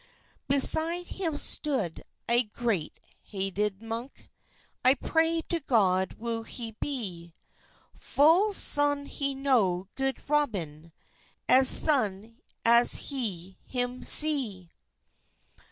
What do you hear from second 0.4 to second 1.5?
Beside hym